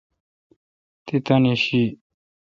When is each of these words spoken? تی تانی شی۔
تی 1.05 1.15
تانی 1.25 1.53
شی۔ 1.63 1.83